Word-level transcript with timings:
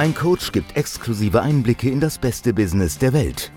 Ein 0.00 0.14
Coach 0.14 0.52
gibt 0.52 0.78
exklusive 0.78 1.42
Einblicke 1.42 1.90
in 1.90 2.00
das 2.00 2.16
beste 2.16 2.54
Business 2.54 2.96
der 2.96 3.12
Welt. 3.12 3.52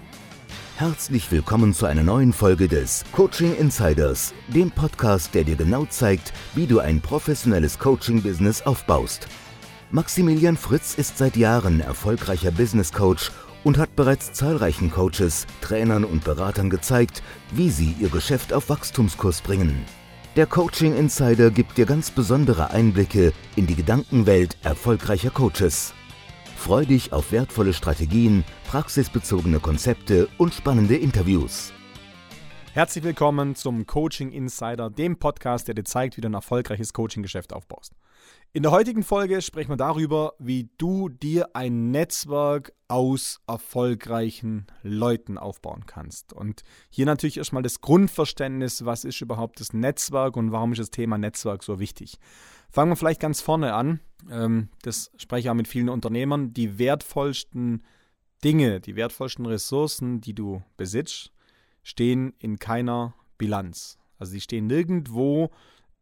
Herzlich 0.76 1.32
willkommen 1.32 1.74
zu 1.74 1.86
einer 1.86 2.04
neuen 2.04 2.34
Folge 2.34 2.68
des 2.68 3.06
Coaching 3.14 3.56
Insiders, 3.56 4.34
dem 4.50 4.70
Podcast, 4.70 5.34
der 5.36 5.46
dir 5.46 5.56
genau 5.56 5.86
zeigt, 5.86 6.34
wie 6.54 6.68
du 6.68 6.80
ein 6.80 7.00
professionelles 7.00 7.80
Coaching-Business 7.80 8.64
aufbaust. 8.64 9.30
Maximilian 9.92 10.58
Fritz 10.58 10.96
ist 10.96 11.18
seit 11.18 11.38
Jahren 11.38 11.80
erfolgreicher 11.80 12.52
Business 12.52 12.92
Coach 12.92 13.32
und 13.64 13.78
hat 13.78 13.96
bereits 13.96 14.34
zahlreichen 14.34 14.92
Coaches, 14.92 15.48
Trainern 15.62 16.04
und 16.04 16.26
Beratern 16.26 16.70
gezeigt, 16.70 17.24
wie 17.52 17.70
sie 17.70 17.96
ihr 18.02 18.10
Geschäft 18.10 18.52
auf 18.52 18.68
Wachstumskurs 18.68 19.40
bringen. 19.40 19.86
Der 20.36 20.48
Coaching 20.48 20.94
Insider 20.94 21.52
gibt 21.52 21.78
dir 21.78 21.86
ganz 21.86 22.12
besondere 22.12 22.72
Einblicke 22.72 23.32
in 23.56 23.66
die 23.66 23.76
Gedankenwelt 23.76 24.58
erfolgreicher 24.62 25.30
Coaches. 25.30 25.94
Freu 26.64 26.86
dich 26.86 27.12
auf 27.12 27.34
wertvolle 27.34 27.74
Strategien, 27.74 28.46
praxisbezogene 28.70 29.60
Konzepte 29.60 30.30
und 30.38 30.54
spannende 30.54 30.96
Interviews. 30.96 31.74
Herzlich 32.74 33.04
willkommen 33.04 33.54
zum 33.54 33.86
Coaching 33.86 34.32
Insider, 34.32 34.90
dem 34.90 35.18
Podcast, 35.18 35.68
der 35.68 35.76
dir 35.76 35.84
zeigt, 35.84 36.18
wie 36.18 36.22
du 36.22 36.28
ein 36.28 36.34
erfolgreiches 36.34 36.92
Coaching-Geschäft 36.92 37.54
aufbaust. 37.54 37.94
In 38.52 38.64
der 38.64 38.72
heutigen 38.72 39.04
Folge 39.04 39.44
sprechen 39.44 39.70
wir 39.70 39.78
darüber, 39.78 40.34
wie 40.40 40.72
du 40.80 41.08
dir 41.08 41.56
ein 41.56 41.92
Netzwerk 41.92 42.74
aus 42.88 43.42
erfolgreichen 43.46 44.66
Leuten 44.82 45.38
aufbauen 45.38 45.86
kannst. 45.86 46.34
Und 46.34 46.64
hier 46.90 47.06
natürlich 47.06 47.38
erstmal 47.38 47.62
das 47.62 47.80
Grundverständnis, 47.80 48.84
was 48.86 49.04
ist 49.04 49.22
überhaupt 49.22 49.60
das 49.60 49.74
Netzwerk 49.74 50.36
und 50.36 50.52
warum 50.52 50.72
ist 50.72 50.80
das 50.80 50.90
Thema 50.90 51.20
Netzwerk 51.20 51.62
so 51.62 51.80
wichtig. 51.80 52.18
Fangen 52.72 52.92
wir 52.92 52.96
vielleicht 52.96 53.22
ganz 53.22 53.40
vorne 53.40 53.76
an. 53.76 54.00
Ähm, 54.32 54.70
das 54.82 55.12
spreche 55.18 55.42
ich 55.42 55.50
auch 55.52 55.54
mit 55.54 55.68
vielen 55.68 55.90
Unternehmern. 55.90 56.56
Die 56.56 56.80
wertvollsten 56.80 57.84
Dinge, 58.44 58.82
die 58.82 58.96
wertvollsten 58.96 59.46
Ressourcen, 59.46 60.22
die 60.22 60.34
du 60.34 60.64
besitzt, 60.76 61.34
stehen 61.84 62.34
in 62.40 62.60
keiner 62.60 63.14
Bilanz. 63.38 63.98
Also 64.18 64.32
sie 64.32 64.42
stehen 64.42 64.68
nirgendwo 64.68 65.52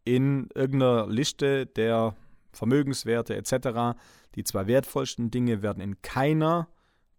in 0.03 0.49
irgendeiner 0.53 1.07
Liste 1.07 1.65
der 1.65 2.15
Vermögenswerte 2.53 3.35
etc. 3.35 3.97
Die 4.35 4.43
zwei 4.43 4.67
wertvollsten 4.67 5.31
Dinge 5.31 5.61
werden 5.61 5.81
in 5.81 6.01
keiner 6.01 6.67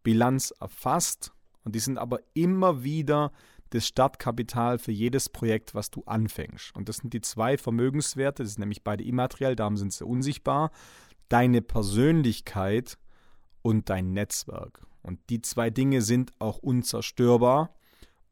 Bilanz 0.02 0.52
erfasst 0.60 1.32
und 1.64 1.74
die 1.74 1.80
sind 1.80 1.98
aber 1.98 2.20
immer 2.34 2.82
wieder 2.82 3.32
das 3.70 3.86
Startkapital 3.86 4.78
für 4.78 4.92
jedes 4.92 5.28
Projekt, 5.28 5.74
was 5.74 5.90
du 5.90 6.02
anfängst. 6.04 6.74
Und 6.76 6.88
das 6.88 6.98
sind 6.98 7.14
die 7.14 7.22
zwei 7.22 7.56
Vermögenswerte, 7.56 8.42
das 8.42 8.54
sind 8.54 8.60
nämlich 8.60 8.82
beide 8.82 9.04
immateriell, 9.04 9.56
darum 9.56 9.76
sind 9.76 9.92
sie 9.92 10.04
unsichtbar. 10.04 10.70
Deine 11.28 11.62
Persönlichkeit 11.62 12.98
und 13.62 13.88
dein 13.88 14.12
Netzwerk. 14.12 14.84
Und 15.00 15.20
die 15.30 15.40
zwei 15.40 15.70
Dinge 15.70 16.02
sind 16.02 16.32
auch 16.38 16.58
unzerstörbar 16.58 17.74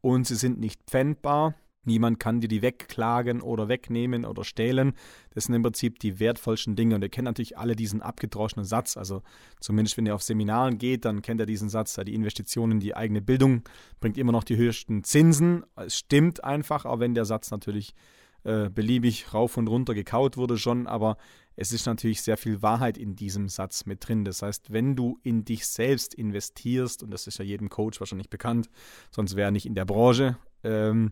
und 0.01 0.27
sie 0.27 0.35
sind 0.35 0.59
nicht 0.59 0.81
pfändbar. 0.87 1.55
Niemand 1.83 2.19
kann 2.19 2.41
dir 2.41 2.47
die 2.47 2.61
wegklagen 2.61 3.41
oder 3.41 3.67
wegnehmen 3.67 4.23
oder 4.23 4.43
stehlen. 4.43 4.93
Das 5.33 5.45
sind 5.45 5.55
im 5.55 5.63
Prinzip 5.63 5.97
die 5.97 6.19
wertvollsten 6.19 6.75
Dinge. 6.75 6.93
Und 6.93 7.01
ihr 7.01 7.09
kennt 7.09 7.25
natürlich 7.25 7.57
alle 7.57 7.75
diesen 7.75 8.03
abgedroschenen 8.03 8.65
Satz. 8.65 8.97
Also 8.97 9.23
zumindest 9.59 9.97
wenn 9.97 10.05
ihr 10.05 10.13
auf 10.13 10.21
Seminaren 10.21 10.77
geht, 10.77 11.05
dann 11.05 11.23
kennt 11.23 11.41
ihr 11.41 11.47
diesen 11.47 11.69
Satz, 11.69 11.95
die 12.05 12.13
Investitionen 12.13 12.73
in 12.73 12.79
die 12.81 12.95
eigene 12.95 13.21
Bildung 13.21 13.63
bringt 13.99 14.17
immer 14.19 14.31
noch 14.31 14.43
die 14.43 14.57
höchsten 14.57 15.03
Zinsen. 15.03 15.63
Es 15.75 15.97
stimmt 15.97 16.43
einfach, 16.43 16.85
auch 16.85 16.99
wenn 16.99 17.15
der 17.15 17.25
Satz 17.25 17.49
natürlich 17.49 17.95
äh, 18.43 18.69
beliebig 18.69 19.33
rauf 19.33 19.57
und 19.57 19.67
runter 19.67 19.95
gekaut 19.95 20.37
wurde 20.37 20.57
schon. 20.57 20.85
Aber 20.85 21.17
es 21.55 21.71
ist 21.73 21.85
natürlich 21.85 22.21
sehr 22.21 22.37
viel 22.37 22.61
Wahrheit 22.61 22.97
in 22.97 23.15
diesem 23.15 23.49
Satz 23.49 23.85
mit 23.85 24.07
drin. 24.07 24.25
Das 24.25 24.41
heißt, 24.41 24.71
wenn 24.71 24.95
du 24.95 25.19
in 25.23 25.43
dich 25.45 25.67
selbst 25.67 26.13
investierst, 26.13 27.03
und 27.03 27.11
das 27.11 27.27
ist 27.27 27.37
ja 27.37 27.45
jedem 27.45 27.69
Coach 27.69 27.99
wahrscheinlich 27.99 28.29
bekannt, 28.29 28.69
sonst 29.11 29.35
wäre 29.35 29.49
er 29.49 29.51
nicht 29.51 29.65
in 29.65 29.75
der 29.75 29.85
Branche, 29.85 30.37
ähm, 30.63 31.11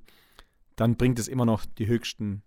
dann 0.75 0.95
bringt 0.95 1.19
es 1.19 1.27
immer 1.27 1.45
noch 1.45 1.65
die 1.65 1.87
höchsten, 1.87 2.43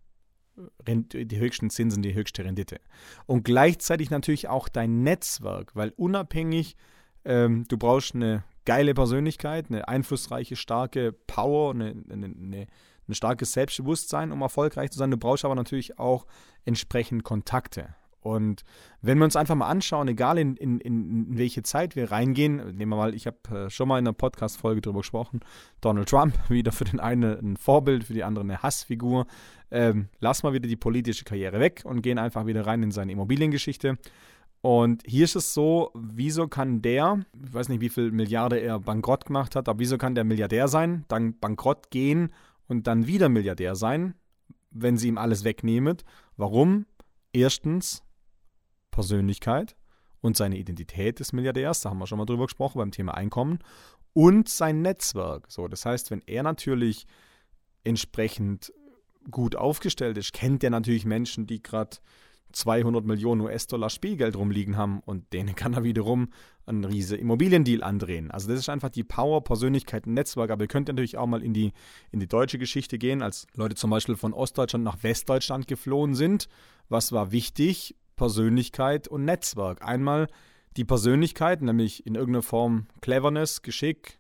die 0.87 1.39
höchsten 1.39 1.71
Zinsen, 1.71 2.03
die 2.03 2.15
höchste 2.15 2.45
Rendite. 2.45 2.81
Und 3.27 3.45
gleichzeitig 3.45 4.11
natürlich 4.11 4.49
auch 4.49 4.69
dein 4.69 5.03
Netzwerk, 5.03 5.75
weil 5.77 5.93
unabhängig, 5.97 6.77
ähm, 7.25 7.65
du 7.69 7.77
brauchst 7.77 8.15
eine 8.15 8.45
geile 8.65 8.95
Persönlichkeit, 8.95 9.67
eine 9.69 9.89
einflussreiche, 9.89 10.57
starke 10.57 11.13
Power, 11.13 11.75
eine, 11.75 12.05
eine, 12.11 12.27
eine, 12.27 12.67
ein 13.09 13.15
starkes 13.15 13.53
Selbstbewusstsein, 13.53 14.33
um 14.33 14.41
erfolgreich 14.43 14.91
zu 14.91 14.99
sein. 14.99 15.11
Du 15.11 15.17
brauchst 15.17 15.45
aber 15.45 15.55
natürlich 15.55 15.99
auch 15.99 16.27
entsprechend 16.65 17.25
Kontakte. 17.25 17.95
Und 18.23 18.63
wenn 19.01 19.19
wir 19.19 19.25
uns 19.25 19.35
einfach 19.35 19.57
mal 19.57 19.67
anschauen, 19.67 20.07
egal 20.07 20.39
in, 20.39 20.57
in, 20.57 20.79
in 20.79 21.37
welche 21.37 21.65
Zeit 21.65 21.97
wir 21.97 22.13
reingehen, 22.13 22.57
nehmen 22.77 22.91
wir 22.91 22.97
mal, 22.97 23.15
ich 23.15 23.27
habe 23.27 23.67
äh, 23.67 23.71
schon 23.71 23.89
mal 23.89 23.99
in 23.99 24.07
einer 24.07 24.13
Podcast-Folge 24.13 24.81
darüber 24.81 25.01
gesprochen, 25.01 25.41
Donald 25.81 26.09
Trump, 26.09 26.35
wieder 26.49 26.71
für 26.71 26.85
den 26.85 27.01
einen 27.01 27.25
ein 27.25 27.57
Vorbild, 27.57 28.05
für 28.05 28.15
die 28.15 28.23
andere 28.23 28.45
eine 28.45 28.63
Hassfigur. 28.63 29.27
Ähm, 29.73 30.09
lass 30.21 30.45
mal 30.45 30.53
wieder 30.53 30.69
die 30.69 30.77
politische 30.77 31.25
Karriere 31.25 31.59
weg 31.59 31.83
und 31.85 32.03
gehen 32.03 32.19
einfach 32.19 32.47
wieder 32.47 32.65
rein 32.65 32.85
in 32.85 32.93
seine 32.93 33.11
Immobiliengeschichte. 33.11 33.99
Und 34.61 35.03
hier 35.05 35.25
ist 35.25 35.35
es 35.35 35.53
so, 35.53 35.91
wieso 35.93 36.47
kann 36.47 36.83
der, 36.83 37.25
ich 37.45 37.53
weiß 37.53 37.69
nicht, 37.69 37.81
wie 37.81 37.89
viel 37.89 38.13
Milliarde 38.13 38.59
er 38.59 38.79
bankrott 38.79 39.25
gemacht 39.25 39.57
hat, 39.57 39.69
aber 39.69 39.81
wieso 39.81 39.99
kann 39.99 40.15
der 40.15 40.23
Milliardär 40.23 40.69
sein, 40.69 41.05
dann 41.09 41.37
bankrott 41.41 41.91
gehen 41.91 42.33
und 42.73 42.87
dann 42.87 43.07
wieder 43.07 43.29
Milliardär 43.29 43.77
sein, 43.77 44.15
wenn 44.71 44.97
sie 44.97 45.09
ihm 45.09 45.19
alles 45.19 45.45
wegnehmen? 45.45 45.99
Warum? 46.39 46.87
Erstens, 47.33 48.03
Persönlichkeit 48.91 49.77
und 50.23 50.39
seine 50.39 50.57
Identität 50.57 51.21
des 51.21 51.35
Milliardärs, 51.35 51.83
da 51.83 51.91
haben 51.91 51.99
wir 51.99 52.07
schon 52.07 52.19
mal 52.19 52.25
drüber 52.25 52.47
gesprochen 52.47 52.79
beim 52.79 52.91
Thema 52.91 53.15
Einkommen, 53.15 53.59
und 54.15 54.49
sein 54.49 54.81
Netzwerk. 54.81 55.51
So, 55.51 55.69
das 55.69 55.85
heißt, 55.85 56.11
wenn 56.11 56.23
er 56.27 56.43
natürlich 56.43 57.07
entsprechend 57.85 58.73
gut 59.31 59.55
aufgestellt 59.55 60.17
ist, 60.17 60.33
kennt 60.33 60.65
er 60.65 60.71
natürlich 60.71 61.05
Menschen, 61.05 61.47
die 61.47 61.63
gerade 61.63 61.99
200 62.53 63.05
Millionen 63.05 63.41
US-Dollar 63.43 63.91
Spielgeld 63.91 64.37
rumliegen 64.37 64.77
haben 64.77 65.01
und 65.05 65.33
denen 65.33 65.55
kann 65.55 65.75
er 65.75 65.85
wiederum 65.85 66.29
einen 66.67 66.85
riesen 66.85 67.19
Immobiliendeal 67.19 67.83
andrehen. 67.83 68.31
Also 68.31 68.49
das 68.49 68.61
ist 68.61 68.69
einfach 68.69 68.91
die 68.91 69.05
Power, 69.05 69.43
Persönlichkeit, 69.43 70.07
Netzwerk. 70.07 70.51
Aber 70.51 70.65
ihr 70.65 70.69
könnt 70.69 70.89
natürlich 70.89 71.19
auch 71.19 71.27
mal 71.27 71.43
in 71.43 71.55
die, 71.55 71.73
in 72.11 72.21
die 72.21 72.29
deutsche 72.29 72.59
Geschichte 72.59 72.99
gehen, 72.99 73.23
als 73.23 73.47
Leute 73.55 73.75
zum 73.75 73.91
Beispiel 73.91 74.17
von 74.17 74.33
Ostdeutschland 74.33 74.85
nach 74.85 75.03
Westdeutschland 75.03 75.67
geflohen 75.67 76.15
sind. 76.15 76.49
Was 76.89 77.13
war 77.13 77.33
wichtig? 77.33 77.97
Persönlichkeit 78.17 79.09
und 79.09 79.25
Netzwerk. 79.25 79.83
Einmal 79.83 80.29
die 80.77 80.85
Persönlichkeit, 80.85 81.63
nämlich 81.63 82.07
in 82.07 82.15
irgendeiner 82.15 82.43
Form 82.43 82.87
Cleverness, 83.01 83.63
Geschick, 83.63 84.19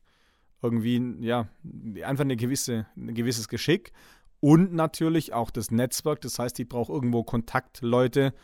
irgendwie, 0.62 1.16
ja, 1.20 1.48
einfach 2.02 2.24
eine 2.24 2.36
gewisse, 2.36 2.86
ein 2.96 3.14
gewisses 3.14 3.48
Geschick 3.48 3.92
und 4.42 4.72
natürlich 4.72 5.32
auch 5.32 5.52
das 5.52 5.70
Netzwerk. 5.70 6.20
Das 6.20 6.38
heißt, 6.38 6.58
ich 6.58 6.68
brauche 6.68 6.92
irgendwo 6.92 7.22
Kontaktleute, 7.22 8.34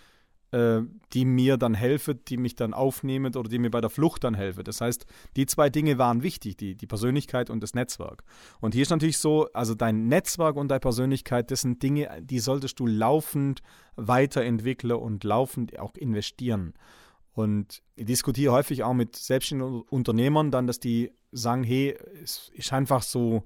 äh, 0.53 0.83
die 1.13 1.25
mir 1.25 1.57
dann 1.57 1.75
helfen, 1.75 2.21
die 2.29 2.37
mich 2.37 2.55
dann 2.55 2.73
aufnehmen 2.73 3.35
oder 3.35 3.49
die 3.49 3.59
mir 3.59 3.71
bei 3.71 3.81
der 3.81 3.91
Flucht 3.91 4.23
dann 4.23 4.35
helfen. 4.35 4.63
Das 4.63 4.81
heißt, 4.81 5.07
die 5.35 5.47
zwei 5.47 5.71
Dinge 5.71 5.99
waren 5.99 6.23
wichtig, 6.23 6.57
die, 6.57 6.77
die 6.77 6.87
Persönlichkeit 6.87 7.51
und 7.51 7.65
das 7.65 7.75
Netzwerk. 7.75 8.23
Und 8.61 8.75
hier 8.75 8.83
ist 8.83 8.91
natürlich 8.91 9.19
so, 9.19 9.49
also 9.55 9.75
dein 9.75 10.07
Netzwerk 10.07 10.55
und 10.55 10.69
deine 10.69 10.79
Persönlichkeit, 10.79 11.51
das 11.51 11.63
sind 11.63 11.83
Dinge, 11.83 12.09
die 12.23 12.39
solltest 12.39 12.79
du 12.79 12.87
laufend 12.87 13.63
weiterentwickeln 13.97 14.93
und 14.93 15.25
laufend 15.25 15.81
auch 15.81 15.97
investieren. 15.97 16.75
Und 17.33 17.83
ich 17.97 18.07
diskutiere 18.07 18.53
häufig 18.53 18.85
auch 18.85 18.95
mit 18.95 19.17
selbstständigen 19.17 19.83
Unternehmern 19.83 20.53
dann, 20.53 20.69
dass 20.69 20.79
die 20.79 21.11
sagen, 21.33 21.65
hey, 21.65 21.99
es 22.23 22.53
ist 22.55 22.73
einfach 22.73 23.03
so, 23.03 23.43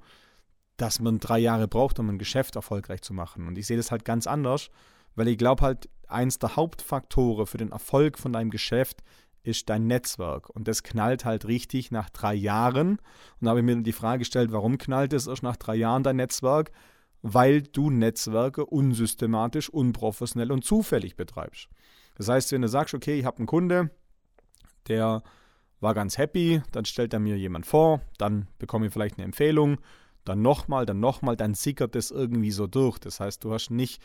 dass 0.76 1.00
man 1.00 1.18
drei 1.18 1.38
Jahre 1.38 1.68
braucht, 1.68 1.98
um 1.98 2.08
ein 2.08 2.18
Geschäft 2.18 2.56
erfolgreich 2.56 3.02
zu 3.02 3.14
machen. 3.14 3.46
Und 3.46 3.58
ich 3.58 3.66
sehe 3.66 3.76
das 3.76 3.90
halt 3.90 4.04
ganz 4.04 4.26
anders, 4.26 4.70
weil 5.14 5.28
ich 5.28 5.38
glaube 5.38 5.62
halt, 5.62 5.88
eins 6.08 6.38
der 6.38 6.56
Hauptfaktoren 6.56 7.46
für 7.46 7.58
den 7.58 7.72
Erfolg 7.72 8.18
von 8.18 8.32
deinem 8.32 8.50
Geschäft 8.50 9.02
ist 9.42 9.68
dein 9.68 9.86
Netzwerk. 9.86 10.48
Und 10.50 10.68
das 10.68 10.82
knallt 10.82 11.24
halt 11.24 11.46
richtig 11.46 11.90
nach 11.90 12.10
drei 12.10 12.34
Jahren. 12.34 12.90
Und 12.90 12.98
da 13.40 13.50
habe 13.50 13.60
ich 13.60 13.66
mir 13.66 13.82
die 13.82 13.92
Frage 13.92 14.20
gestellt, 14.20 14.52
warum 14.52 14.78
knallt 14.78 15.12
es 15.12 15.26
erst 15.26 15.42
nach 15.42 15.56
drei 15.56 15.74
Jahren 15.74 16.02
dein 16.02 16.16
Netzwerk? 16.16 16.70
Weil 17.22 17.62
du 17.62 17.90
Netzwerke 17.90 18.66
unsystematisch, 18.66 19.68
unprofessionell 19.68 20.52
und 20.52 20.64
zufällig 20.64 21.16
betreibst. 21.16 21.68
Das 22.16 22.28
heißt, 22.28 22.52
wenn 22.52 22.62
du 22.62 22.68
sagst, 22.68 22.94
okay, 22.94 23.18
ich 23.18 23.24
habe 23.24 23.38
einen 23.38 23.46
Kunde, 23.46 23.90
der 24.88 25.22
war 25.80 25.94
ganz 25.94 26.18
happy, 26.18 26.62
dann 26.72 26.84
stellt 26.84 27.12
er 27.12 27.20
mir 27.20 27.36
jemand 27.36 27.66
vor, 27.66 28.00
dann 28.18 28.48
bekomme 28.58 28.86
ich 28.86 28.92
vielleicht 28.92 29.18
eine 29.18 29.24
Empfehlung, 29.24 29.78
dann 30.24 30.42
nochmal, 30.42 30.86
dann 30.86 31.00
nochmal, 31.00 31.36
dann 31.36 31.54
sickert 31.54 31.94
das 31.94 32.10
irgendwie 32.10 32.50
so 32.50 32.66
durch. 32.66 32.98
Das 32.98 33.20
heißt, 33.20 33.42
du 33.44 33.52
hast 33.52 33.70
nicht 33.70 34.00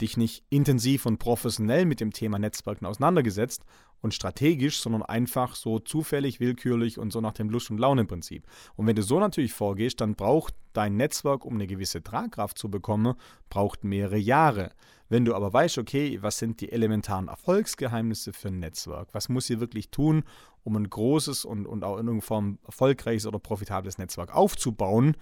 dich 0.00 0.16
nicht 0.16 0.44
intensiv 0.50 1.06
und 1.06 1.18
professionell 1.18 1.86
mit 1.86 2.00
dem 2.00 2.12
Thema 2.12 2.38
Netzwerken 2.38 2.86
auseinandergesetzt 2.86 3.62
und 4.00 4.12
strategisch, 4.12 4.80
sondern 4.80 5.02
einfach 5.02 5.54
so 5.54 5.78
zufällig, 5.78 6.40
willkürlich 6.40 6.98
und 6.98 7.12
so 7.12 7.20
nach 7.20 7.32
dem 7.32 7.48
Lust- 7.48 7.70
und 7.70 7.78
Laune-Prinzip. 7.78 8.46
Und 8.76 8.86
wenn 8.86 8.96
du 8.96 9.02
so 9.02 9.18
natürlich 9.18 9.52
vorgehst, 9.52 10.00
dann 10.00 10.14
braucht 10.14 10.54
dein 10.72 10.96
Netzwerk, 10.96 11.44
um 11.44 11.54
eine 11.54 11.66
gewisse 11.66 12.02
Tragkraft 12.02 12.58
zu 12.58 12.70
bekommen, 12.70 13.14
braucht 13.48 13.84
mehrere 13.84 14.18
Jahre. 14.18 14.72
Wenn 15.08 15.24
du 15.24 15.34
aber 15.34 15.52
weißt, 15.52 15.78
okay, 15.78 16.18
was 16.22 16.38
sind 16.38 16.60
die 16.60 16.72
elementaren 16.72 17.28
Erfolgsgeheimnisse 17.28 18.32
für 18.32 18.48
ein 18.48 18.58
Netzwerk? 18.58 19.08
Was 19.12 19.28
muss 19.28 19.48
ich 19.48 19.60
wirklich 19.60 19.90
tun, 19.90 20.24
um 20.64 20.76
ein 20.76 20.88
großes 20.88 21.44
und, 21.44 21.66
und 21.66 21.84
auch 21.84 21.94
in 21.94 22.06
irgendeiner 22.06 22.22
Form 22.22 22.58
erfolgreiches 22.66 23.26
oder 23.26 23.38
profitables 23.38 23.96
Netzwerk 23.96 24.34
aufzubauen? 24.34 25.16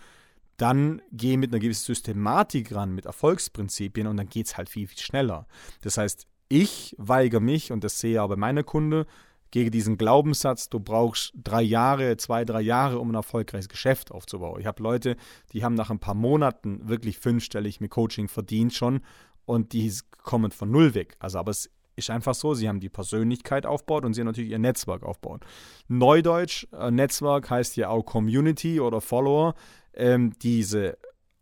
Dann 0.57 1.03
geh 1.13 1.37
mit 1.37 1.53
einer 1.53 1.61
gewissen 1.61 1.87
Systematik 1.87 2.75
ran, 2.75 2.95
mit 2.95 3.07
Erfolgsprinzipien 3.07 4.07
und 4.07 4.17
dann 4.17 4.29
geht 4.29 4.47
es 4.47 4.57
halt 4.57 4.69
viel, 4.69 4.87
viel 4.87 4.99
schneller. 4.99 5.47
Das 5.83 5.99
heißt, 5.99 6.27
ich 6.49 6.95
weigere 6.99 7.41
mich, 7.41 7.73
und 7.73 7.83
das 7.83 7.99
sehe 7.99 8.13
ich 8.13 8.19
auch 8.19 8.29
bei 8.29 8.37
meiner 8.37 8.63
Kunde, 8.63 9.07
gegen 9.51 9.71
diesen 9.71 9.99
Glaubenssatz, 9.99 10.71
du 10.71 10.81
brauchst 10.81 11.33
drei 11.35 11.63
Jahre, 11.63 12.17
zwei, 12.17 12.45
drei 12.45 12.63
Jahre, 12.63 12.99
um 12.99 13.11
ein 13.11 13.15
erfolgreiches 13.15 13.69
Geschäft 13.69 14.11
aufzubauen. 14.11 14.61
Ich 14.61 14.67
habe 14.67 14.83
Leute, 14.83 15.17
die 15.53 15.63
haben 15.63 15.75
nach 15.75 15.91
ein 15.91 15.99
paar 15.99 16.15
Monaten 16.15 16.89
wirklich 16.89 17.19
fünfstellig 17.19 17.81
mit 17.81 17.91
Coaching 17.91 18.29
verdient 18.29 18.73
schon 18.73 19.01
und 19.45 19.75
die 19.75 19.93
kommen 20.23 20.53
von 20.53 20.71
null 20.71 20.95
weg. 20.95 21.17
Also, 21.19 21.39
aber 21.39 21.51
es 21.51 21.71
ist 21.97 22.11
einfach 22.11 22.35
so, 22.35 22.55
sie 22.55 22.69
haben 22.69 22.81
die 22.81 22.89
Persönlichkeit 22.89 23.67
aufgebaut 23.67 24.07
und 24.07 24.15
sie 24.15 24.23
haben 24.23 24.29
natürlich 24.29 24.51
ihr 24.51 24.59
Netzwerk 24.59 25.03
aufgebaut. 25.03 25.45
Neudeutsch, 25.89 26.67
äh, 26.73 26.91
Netzwerk 26.91 27.51
heißt 27.51 27.77
ja 27.77 27.91
auch 27.91 28.05
Community 28.05 28.81
oder 28.81 29.03
Follower. 29.03 29.55
Ähm, 29.95 30.33
diese 30.43 30.99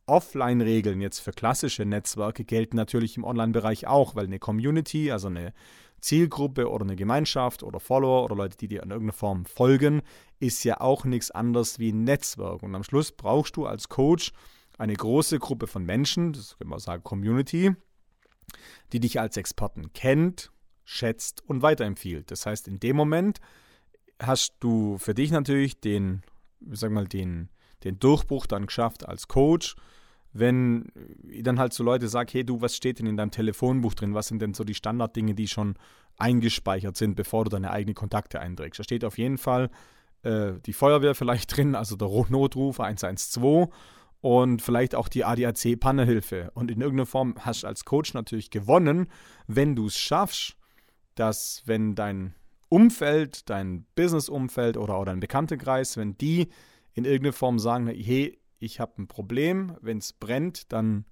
Offline-Regeln 0.07 1.01
jetzt 1.01 1.21
für 1.21 1.33
klassische 1.33 1.85
Netzwerke 1.85 2.45
gelten 2.45 2.77
natürlich 2.77 3.17
im 3.17 3.25
Online-Bereich 3.25 3.87
auch, 3.87 4.17
weil 4.17 4.25
eine 4.25 4.39
Community, 4.39 5.11
also 5.13 5.29
eine 5.29 5.53
Zielgruppe 6.01 6.69
oder 6.69 6.85
eine 6.85 6.97
Gemeinschaft 6.97 7.63
oder 7.63 7.79
Follower 7.79 8.25
oder 8.25 8.35
Leute, 8.35 8.57
die 8.57 8.69
dir 8.69 8.83
in 8.83 8.91
irgendeiner 8.91 9.13
Form 9.13 9.45
folgen, 9.45 10.03
ist 10.39 10.65
ja 10.65 10.81
auch 10.81 11.05
nichts 11.05 11.31
anderes 11.31 11.79
wie 11.79 11.93
ein 11.93 12.05
Netzwerk. 12.05 12.63
Und 12.63 12.75
am 12.75 12.83
Schluss 12.83 13.13
brauchst 13.13 13.57
du 13.57 13.67
als 13.67 13.89
Coach 13.89 14.33
eine 14.79 14.95
große 14.95 15.39
Gruppe 15.39 15.67
von 15.67 15.85
Menschen, 15.85 16.33
das 16.33 16.57
können 16.59 16.71
wir 16.71 16.81
sagen 16.81 17.05
Community, 17.05 17.73
die 18.93 19.01
dich 19.01 19.21
als 19.21 19.37
Experten 19.37 19.93
kennt, 19.93 20.51
schätzt 20.85 21.47
und 21.47 21.63
weiterempfiehlt. 21.63 22.31
Das 22.31 22.47
heißt, 22.47 22.67
in 22.67 22.81
dem 22.81 22.97
Moment 22.97 23.41
hast 24.21 24.55
du 24.61 24.99
für 24.99 25.15
dich 25.15 25.31
natürlich 25.31 25.81
den, 25.81 26.23
sag 26.71 26.91
mal, 26.91 27.07
den, 27.07 27.51
den 27.85 27.99
Durchbruch 27.99 28.47
dann 28.47 28.67
geschafft 28.67 29.09
als 29.09 29.29
Coach 29.29 29.77
wenn 30.33 30.87
ich 31.29 31.43
dann 31.43 31.59
halt 31.59 31.73
so 31.73 31.83
Leute 31.83 32.09
sage, 32.09 32.33
hey 32.33 32.45
du, 32.45 32.61
was 32.61 32.77
steht 32.77 32.99
denn 32.99 33.07
in 33.07 33.17
deinem 33.17 33.31
Telefonbuch 33.31 33.95
drin? 33.95 34.15
Was 34.15 34.29
sind 34.29 34.41
denn 34.41 34.55
so 34.55 34.65
die 34.65 34.75
Standarddinge, 34.75 35.35
die 35.35 35.49
schon 35.49 35.75
eingespeichert 36.19 36.97
sind, 36.97 37.17
bevor 37.17 37.45
du 37.45 37.51
deine 37.51 37.71
eigenen 37.71 37.95
Kontakte 37.95 38.41
einträgst? 38.41 38.79
Da 38.79 38.85
steht 38.85 39.05
auf 39.05 39.19
jeden 39.19 39.39
Fall 39.39 39.71
äh, 40.23 40.53
die 40.67 40.73
Feuerwehr 40.73 41.15
vielleicht 41.15 41.57
drin, 41.57 41.75
also 41.75 41.97
der 41.97 42.09
Notruf 42.29 42.79
112 42.81 43.69
und 44.21 44.63
vielleicht 44.63 44.95
auch 44.95 45.09
die 45.09 45.25
ADAC-Pannehilfe. 45.25 46.51
Und 46.55 46.71
in 46.71 46.81
irgendeiner 46.81 47.07
Form 47.07 47.35
hast 47.41 47.65
du 47.65 47.67
als 47.67 47.85
Coach 47.85 48.15
natürlich 48.15 48.51
gewonnen, 48.51 49.09
wenn 49.49 49.75
du 49.75 49.87
es 49.87 49.99
schaffst, 49.99 50.57
dass 51.17 51.63
wenn 51.65 51.95
dein 51.97 52.35
Umfeld, 52.69 53.51
dein 53.51 53.85
Business-Umfeld 53.97 54.77
oder 54.77 54.95
auch 54.95 55.05
dein 55.05 55.19
Bekanntenkreis, 55.19 55.97
wenn 55.97 56.17
die 56.19 56.49
in 57.01 57.05
irgendeiner 57.07 57.33
Form 57.33 57.59
sagen, 57.59 57.87
hey, 57.89 58.39
ich 58.59 58.79
habe 58.79 59.03
ein 59.03 59.09
Problem, 59.09 59.77
wenn 59.81 59.99
es 59.99 60.13
brennt, 60.13 60.73
dann, 60.73 61.07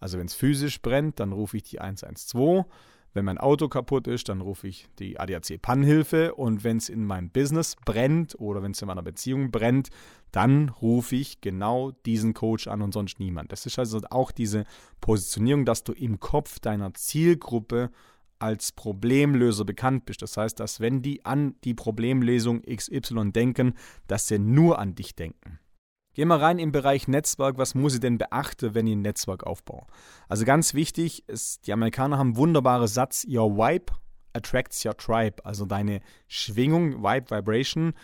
also 0.00 0.18
wenn 0.18 0.26
es 0.26 0.34
physisch 0.34 0.80
brennt, 0.80 1.20
dann 1.20 1.32
rufe 1.32 1.58
ich 1.58 1.64
die 1.64 1.80
112. 1.80 2.64
Wenn 3.12 3.26
mein 3.26 3.38
Auto 3.38 3.68
kaputt 3.68 4.08
ist, 4.08 4.28
dann 4.28 4.40
rufe 4.40 4.66
ich 4.66 4.88
die 4.98 5.20
ADAC 5.20 5.62
Pannhilfe 5.62 6.34
und 6.34 6.64
wenn 6.64 6.78
es 6.78 6.88
in 6.88 7.04
meinem 7.04 7.30
Business 7.30 7.76
brennt 7.84 8.34
oder 8.40 8.60
wenn 8.62 8.72
es 8.72 8.82
in 8.82 8.88
meiner 8.88 9.04
Beziehung 9.04 9.52
brennt, 9.52 9.90
dann 10.32 10.68
rufe 10.70 11.14
ich 11.14 11.40
genau 11.40 11.92
diesen 11.92 12.34
Coach 12.34 12.66
an 12.66 12.82
und 12.82 12.92
sonst 12.92 13.20
niemand. 13.20 13.52
Das 13.52 13.66
ist 13.66 13.78
also 13.78 14.00
auch 14.10 14.32
diese 14.32 14.64
Positionierung, 15.00 15.64
dass 15.64 15.84
du 15.84 15.92
im 15.92 16.18
Kopf 16.18 16.58
deiner 16.58 16.92
Zielgruppe 16.94 17.90
als 18.44 18.72
Problemlöser 18.72 19.64
bekannt 19.64 20.04
bist. 20.04 20.20
Das 20.20 20.36
heißt, 20.36 20.60
dass 20.60 20.78
wenn 20.78 21.00
die 21.00 21.24
an 21.24 21.54
die 21.64 21.72
Problemlösung 21.72 22.60
XY 22.62 23.32
denken, 23.32 23.72
dass 24.06 24.28
sie 24.28 24.38
nur 24.38 24.78
an 24.78 24.94
dich 24.94 25.16
denken. 25.16 25.58
Gehen 26.12 26.28
wir 26.28 26.40
rein 26.40 26.58
im 26.58 26.70
Bereich 26.70 27.08
Netzwerk. 27.08 27.56
Was 27.56 27.74
muss 27.74 27.94
ich 27.94 28.00
denn 28.00 28.18
beachten, 28.18 28.74
wenn 28.74 28.86
ich 28.86 28.92
ein 28.92 29.00
Netzwerk 29.00 29.44
aufbaue? 29.44 29.86
Also 30.28 30.44
ganz 30.44 30.74
wichtig 30.74 31.26
ist, 31.26 31.66
die 31.66 31.72
Amerikaner 31.72 32.18
haben 32.18 32.28
einen 32.28 32.36
wunderbaren 32.36 32.86
Satz, 32.86 33.26
Your 33.26 33.56
Vibe 33.56 33.94
attracts 34.34 34.84
your 34.84 34.96
tribe. 34.96 35.44
Also 35.44 35.64
deine 35.64 36.00
Schwingung, 36.28 37.02
Vibe, 37.02 37.30
Vibration, 37.30 37.94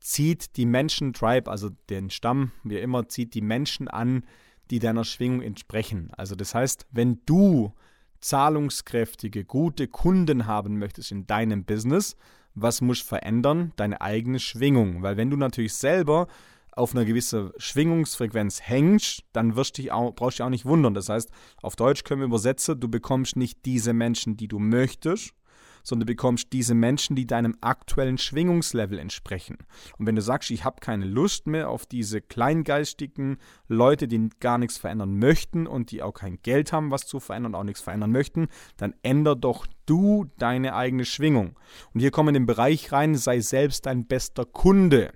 zieht 0.00 0.56
die 0.56 0.66
Menschen, 0.66 1.12
Tribe, 1.12 1.50
also 1.50 1.68
den 1.90 2.08
Stamm, 2.08 2.52
wie 2.64 2.78
immer, 2.78 3.08
zieht 3.08 3.34
die 3.34 3.42
Menschen 3.42 3.88
an, 3.88 4.24
die 4.70 4.78
deiner 4.78 5.04
Schwingung 5.04 5.42
entsprechen. 5.42 6.10
Also 6.16 6.34
das 6.34 6.54
heißt, 6.54 6.86
wenn 6.90 7.20
du 7.26 7.74
zahlungskräftige, 8.22 9.44
gute 9.44 9.88
Kunden 9.88 10.46
haben 10.46 10.78
möchtest 10.78 11.12
in 11.12 11.26
deinem 11.26 11.64
Business, 11.64 12.16
was 12.54 12.80
muss 12.80 13.00
verändern? 13.00 13.72
Deine 13.76 14.00
eigene 14.00 14.38
Schwingung. 14.38 15.02
Weil 15.02 15.16
wenn 15.16 15.30
du 15.30 15.36
natürlich 15.36 15.74
selber 15.74 16.28
auf 16.74 16.94
einer 16.94 17.04
gewissen 17.04 17.50
Schwingungsfrequenz 17.58 18.62
hängst, 18.62 19.24
dann 19.32 19.56
wirst 19.56 19.78
dich 19.78 19.92
auch, 19.92 20.14
brauchst 20.14 20.38
du 20.38 20.42
dich 20.42 20.46
auch 20.46 20.50
nicht 20.50 20.64
wundern. 20.64 20.94
Das 20.94 21.08
heißt, 21.08 21.30
auf 21.60 21.76
Deutsch 21.76 22.04
können 22.04 22.20
wir 22.20 22.26
übersetzen, 22.26 22.80
du 22.80 22.88
bekommst 22.88 23.36
nicht 23.36 23.64
diese 23.66 23.92
Menschen, 23.92 24.36
die 24.36 24.48
du 24.48 24.58
möchtest, 24.58 25.34
sondern 25.82 26.06
du 26.06 26.12
bekommst 26.12 26.52
diese 26.52 26.74
Menschen, 26.74 27.16
die 27.16 27.26
deinem 27.26 27.56
aktuellen 27.60 28.18
Schwingungslevel 28.18 28.98
entsprechen. 28.98 29.58
Und 29.98 30.06
wenn 30.06 30.16
du 30.16 30.22
sagst, 30.22 30.50
ich 30.50 30.64
habe 30.64 30.80
keine 30.80 31.06
Lust 31.06 31.46
mehr 31.46 31.68
auf 31.68 31.86
diese 31.86 32.20
kleingeistigen 32.20 33.38
Leute, 33.68 34.08
die 34.08 34.28
gar 34.40 34.58
nichts 34.58 34.78
verändern 34.78 35.18
möchten 35.18 35.66
und 35.66 35.90
die 35.90 36.02
auch 36.02 36.14
kein 36.14 36.40
Geld 36.42 36.72
haben, 36.72 36.90
was 36.90 37.06
zu 37.06 37.20
verändern, 37.20 37.54
auch 37.54 37.64
nichts 37.64 37.82
verändern 37.82 38.12
möchten, 38.12 38.48
dann 38.76 38.94
änder 39.02 39.36
doch 39.36 39.66
du 39.86 40.26
deine 40.38 40.74
eigene 40.74 41.04
Schwingung. 41.04 41.58
Und 41.92 42.00
hier 42.00 42.10
kommen 42.10 42.28
in 42.28 42.42
den 42.42 42.46
Bereich 42.46 42.92
rein, 42.92 43.14
sei 43.14 43.40
selbst 43.40 43.86
dein 43.86 44.06
bester 44.06 44.44
Kunde. 44.44 45.12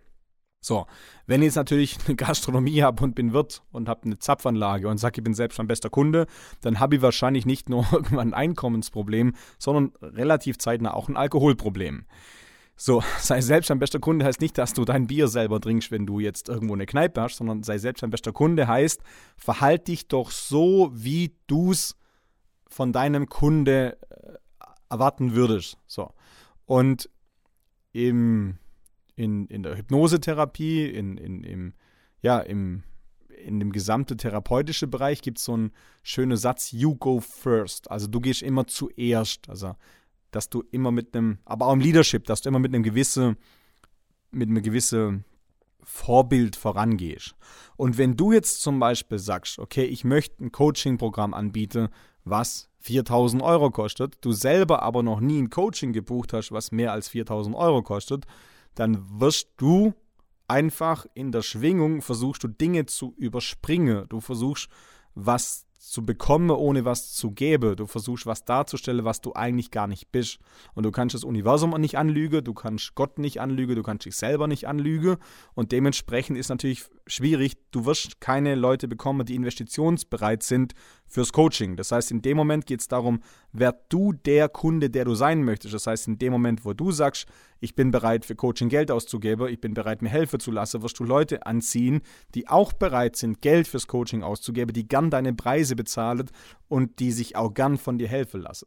So, 0.66 0.86
wenn 1.28 1.42
ich 1.42 1.46
jetzt 1.46 1.54
natürlich 1.54 1.96
eine 2.06 2.16
Gastronomie 2.16 2.82
habe 2.82 3.04
und 3.04 3.14
bin 3.14 3.32
Wirt 3.32 3.62
und 3.70 3.88
habe 3.88 4.02
eine 4.04 4.18
Zapfanlage 4.18 4.88
und 4.88 4.98
sage, 4.98 5.20
ich 5.20 5.22
bin 5.24 5.32
selbst 5.32 5.58
mein 5.58 5.68
bester 5.68 5.90
Kunde, 5.90 6.26
dann 6.60 6.80
habe 6.80 6.96
ich 6.96 7.02
wahrscheinlich 7.02 7.46
nicht 7.46 7.68
nur 7.68 7.86
irgendwann 7.92 8.30
ein 8.30 8.34
Einkommensproblem, 8.34 9.34
sondern 9.60 9.92
relativ 10.02 10.58
zeitnah 10.58 10.92
auch 10.92 11.08
ein 11.08 11.16
Alkoholproblem. 11.16 12.06
So, 12.74 13.00
sei 13.20 13.42
selbst 13.42 13.70
ein 13.70 13.78
bester 13.78 14.00
Kunde 14.00 14.24
heißt 14.24 14.40
nicht, 14.40 14.58
dass 14.58 14.72
du 14.72 14.84
dein 14.84 15.06
Bier 15.06 15.28
selber 15.28 15.60
trinkst, 15.60 15.92
wenn 15.92 16.04
du 16.04 16.18
jetzt 16.18 16.48
irgendwo 16.48 16.74
eine 16.74 16.86
Kneipe 16.86 17.20
hast, 17.20 17.36
sondern 17.36 17.62
sei 17.62 17.78
selbst 17.78 18.02
ein 18.02 18.10
bester 18.10 18.32
Kunde 18.32 18.66
heißt, 18.66 19.00
verhalt 19.36 19.86
dich 19.86 20.08
doch 20.08 20.32
so, 20.32 20.90
wie 20.92 21.36
du 21.46 21.70
es 21.70 21.94
von 22.66 22.92
deinem 22.92 23.28
Kunde 23.28 23.98
äh, 24.10 24.32
erwarten 24.90 25.36
würdest. 25.36 25.78
So. 25.86 26.10
Und 26.64 27.08
im 27.92 28.58
in, 29.16 29.46
in 29.46 29.62
der 29.62 29.76
Hypnosetherapie, 29.76 30.86
in, 30.86 31.16
in, 31.16 31.42
im, 31.42 31.72
ja, 32.20 32.38
im, 32.38 32.82
in 33.28 33.58
dem 33.58 33.72
gesamten 33.72 34.18
therapeutischen 34.18 34.90
Bereich 34.90 35.22
gibt 35.22 35.38
es 35.38 35.44
so 35.44 35.54
einen 35.54 35.72
schönen 36.02 36.36
Satz, 36.36 36.72
you 36.72 36.94
go 36.94 37.20
first. 37.20 37.90
Also 37.90 38.06
du 38.06 38.20
gehst 38.20 38.42
immer 38.42 38.66
zuerst. 38.66 39.48
Also, 39.48 39.74
dass 40.30 40.50
du 40.50 40.62
immer 40.70 40.92
mit 40.92 41.16
einem, 41.16 41.38
aber 41.44 41.66
auch 41.66 41.72
im 41.72 41.80
Leadership, 41.80 42.24
dass 42.24 42.42
du 42.42 42.50
immer 42.50 42.58
mit 42.58 42.74
einem 42.74 42.82
gewissen, 42.82 43.36
mit 44.30 44.48
einem 44.48 44.62
gewissen 44.62 45.24
Vorbild 45.82 46.56
vorangehst. 46.56 47.34
Und 47.76 47.96
wenn 47.96 48.16
du 48.16 48.32
jetzt 48.32 48.60
zum 48.60 48.78
Beispiel 48.78 49.18
sagst, 49.18 49.58
okay, 49.58 49.84
ich 49.84 50.04
möchte 50.04 50.44
ein 50.44 50.52
Coaching-Programm 50.52 51.32
anbieten, 51.32 51.88
was 52.24 52.68
4000 52.80 53.42
Euro 53.42 53.70
kostet, 53.70 54.18
du 54.20 54.32
selber 54.32 54.82
aber 54.82 55.02
noch 55.02 55.20
nie 55.20 55.40
ein 55.40 55.48
Coaching 55.48 55.92
gebucht 55.92 56.32
hast, 56.32 56.50
was 56.50 56.72
mehr 56.72 56.92
als 56.92 57.08
4000 57.08 57.54
Euro 57.54 57.82
kostet, 57.82 58.26
dann 58.76 59.20
wirst 59.20 59.48
du 59.56 59.94
einfach 60.48 61.06
in 61.14 61.32
der 61.32 61.42
Schwingung, 61.42 62.02
versuchst 62.02 62.44
du 62.44 62.48
Dinge 62.48 62.86
zu 62.86 63.14
überspringen. 63.16 64.06
Du 64.08 64.20
versuchst 64.20 64.68
was 65.14 65.66
zu 65.78 66.04
bekommen, 66.04 66.50
ohne 66.50 66.84
was 66.84 67.12
zu 67.12 67.30
geben. 67.30 67.76
Du 67.76 67.86
versuchst 67.86 68.26
was 68.26 68.44
darzustellen, 68.44 69.04
was 69.04 69.20
du 69.20 69.34
eigentlich 69.34 69.70
gar 69.70 69.86
nicht 69.86 70.10
bist. 70.10 70.38
Und 70.74 70.84
du 70.84 70.90
kannst 70.90 71.14
das 71.14 71.24
Universum 71.24 71.70
nicht 71.80 71.96
anlügen, 71.96 72.42
du 72.42 72.54
kannst 72.54 72.94
Gott 72.94 73.18
nicht 73.18 73.40
anlügen, 73.40 73.76
du 73.76 73.82
kannst 73.82 74.04
dich 74.04 74.16
selber 74.16 74.48
nicht 74.48 74.66
anlügen. 74.66 75.16
Und 75.54 75.72
dementsprechend 75.72 76.38
ist 76.38 76.48
natürlich 76.48 76.84
schwierig, 77.06 77.56
du 77.70 77.86
wirst 77.86 78.20
keine 78.20 78.56
Leute 78.56 78.88
bekommen, 78.88 79.24
die 79.26 79.36
investitionsbereit 79.36 80.42
sind 80.42 80.74
fürs 81.06 81.32
Coaching. 81.32 81.76
Das 81.76 81.92
heißt, 81.92 82.10
in 82.10 82.20
dem 82.20 82.36
Moment 82.36 82.66
geht 82.66 82.80
es 82.80 82.88
darum, 82.88 83.20
wer 83.58 83.74
du 83.88 84.12
der 84.12 84.48
Kunde, 84.48 84.90
der 84.90 85.04
du 85.04 85.14
sein 85.14 85.42
möchtest. 85.44 85.74
Das 85.74 85.86
heißt, 85.86 86.08
in 86.08 86.18
dem 86.18 86.32
Moment, 86.32 86.64
wo 86.64 86.72
du 86.72 86.90
sagst, 86.90 87.26
ich 87.60 87.74
bin 87.74 87.90
bereit 87.90 88.24
für 88.24 88.34
Coaching 88.34 88.68
Geld 88.68 88.90
auszugeben, 88.90 89.48
ich 89.48 89.60
bin 89.60 89.74
bereit 89.74 90.02
mir 90.02 90.08
helfen 90.08 90.40
zu 90.40 90.50
lassen, 90.50 90.82
wirst 90.82 90.98
du 90.98 91.04
Leute 91.04 91.46
anziehen, 91.46 92.02
die 92.34 92.48
auch 92.48 92.72
bereit 92.72 93.16
sind, 93.16 93.40
Geld 93.40 93.66
fürs 93.66 93.86
Coaching 93.86 94.22
auszugeben, 94.22 94.74
die 94.74 94.86
gern 94.86 95.10
deine 95.10 95.32
Preise 95.32 95.74
bezahlen 95.74 96.30
und 96.68 96.98
die 96.98 97.12
sich 97.12 97.36
auch 97.36 97.54
gern 97.54 97.78
von 97.78 97.98
dir 97.98 98.08
helfen 98.08 98.42
lassen. 98.42 98.66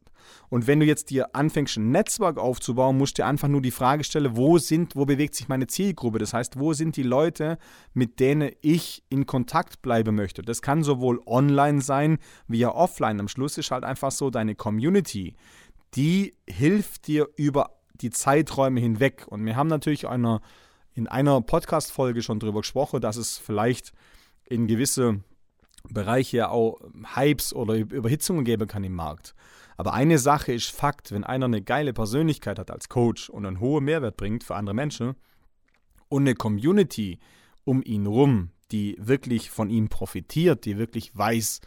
Und 0.49 0.67
wenn 0.67 0.79
du 0.79 0.85
jetzt 0.85 1.09
dir 1.09 1.35
anfängst, 1.35 1.77
ein 1.77 1.91
Netzwerk 1.91 2.37
aufzubauen, 2.37 2.97
musst 2.97 3.17
du 3.17 3.21
dir 3.21 3.27
einfach 3.27 3.47
nur 3.47 3.61
die 3.61 3.71
Frage 3.71 4.03
stellen, 4.03 4.35
wo 4.35 4.57
sind, 4.57 4.95
wo 4.95 5.05
bewegt 5.05 5.35
sich 5.35 5.47
meine 5.47 5.67
Zielgruppe? 5.67 6.17
Das 6.17 6.33
heißt, 6.33 6.59
wo 6.59 6.73
sind 6.73 6.95
die 6.97 7.03
Leute, 7.03 7.57
mit 7.93 8.19
denen 8.19 8.51
ich 8.61 9.03
in 9.09 9.25
Kontakt 9.25 9.81
bleiben 9.81 10.15
möchte? 10.15 10.41
Das 10.41 10.61
kann 10.61 10.83
sowohl 10.83 11.21
online 11.25 11.81
sein 11.81 12.17
wie 12.47 12.59
ja 12.59 12.73
offline. 12.73 13.19
Am 13.19 13.27
Schluss 13.27 13.57
ist 13.57 13.71
halt 13.71 13.83
einfach 13.83 14.11
so 14.11 14.29
deine 14.29 14.55
Community, 14.55 14.78
die 15.95 16.35
hilft 16.47 17.07
dir 17.07 17.29
über 17.35 17.71
die 18.01 18.11
Zeiträume 18.11 18.79
hinweg. 18.79 19.25
Und 19.27 19.45
wir 19.45 19.55
haben 19.55 19.67
natürlich 19.67 20.07
einer, 20.07 20.41
in 20.93 21.07
einer 21.07 21.41
Podcast-Folge 21.41 22.21
schon 22.21 22.39
darüber 22.39 22.61
gesprochen, 22.61 23.01
dass 23.01 23.17
es 23.17 23.37
vielleicht 23.37 23.93
in 24.45 24.67
gewisse 24.67 25.21
Bereiche 25.89 26.49
auch 26.49 26.79
Hypes 27.15 27.53
oder 27.53 27.75
Überhitzungen 27.75 28.43
geben 28.45 28.67
kann 28.67 28.83
im 28.83 28.93
Markt. 28.93 29.35
Aber 29.77 29.93
eine 29.93 30.17
Sache 30.17 30.51
ist 30.51 30.71
Fakt, 30.71 31.11
wenn 31.11 31.23
einer 31.23 31.45
eine 31.45 31.61
geile 31.61 31.93
Persönlichkeit 31.93 32.59
hat 32.59 32.69
als 32.69 32.89
Coach 32.89 33.29
und 33.29 33.45
einen 33.45 33.61
hohen 33.61 33.85
Mehrwert 33.85 34.17
bringt 34.17 34.43
für 34.43 34.55
andere 34.55 34.75
Menschen 34.75 35.15
und 36.09 36.23
eine 36.23 36.35
Community 36.35 37.19
um 37.63 37.81
ihn 37.83 38.05
rum, 38.05 38.51
die 38.71 38.97
wirklich 38.99 39.49
von 39.49 39.69
ihm 39.69 39.87
profitiert, 39.87 40.65
die 40.65 40.77
wirklich 40.77 41.15
weiß, 41.15 41.61